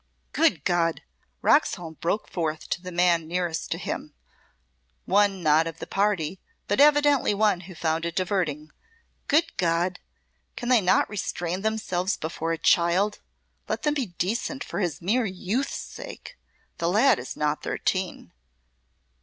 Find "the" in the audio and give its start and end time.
2.81-2.91, 5.77-5.85, 16.79-16.89